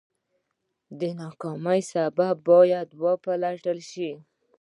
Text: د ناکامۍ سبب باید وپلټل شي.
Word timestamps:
د 0.99 1.01
ناکامۍ 1.21 1.81
سبب 1.93 2.35
باید 2.49 2.87
وپلټل 3.03 3.77
شي. 3.91 4.11